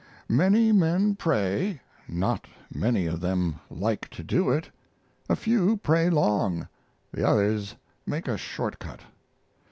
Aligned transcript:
Many 0.31 0.71
men 0.71 1.13
pray, 1.13 1.79
not 2.07 2.47
many 2.73 3.05
of 3.05 3.21
them 3.21 3.59
like 3.69 4.09
to 4.09 4.23
do 4.23 4.49
it. 4.49 4.71
A 5.29 5.35
few 5.35 5.77
pray 5.77 6.09
long, 6.09 6.67
the 7.11 7.23
others 7.23 7.75
make 8.07 8.27
a 8.27 8.35
short 8.35 8.79
cut. 8.79 9.01